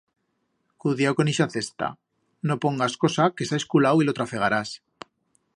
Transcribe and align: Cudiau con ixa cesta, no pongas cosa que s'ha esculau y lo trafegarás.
Cudiau 0.85 1.13
con 1.19 1.29
ixa 1.33 1.47
cesta, 1.55 1.91
no 2.51 2.59
pongas 2.65 2.97
cosa 3.05 3.31
que 3.37 3.51
s'ha 3.51 3.63
esculau 3.63 3.95
y 4.05 4.09
lo 4.09 4.21
trafegarás. 4.23 4.77